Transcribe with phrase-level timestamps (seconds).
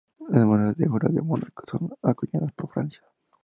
[0.29, 3.03] Las monedas de euro de Mónaco son acuñadas por Francia.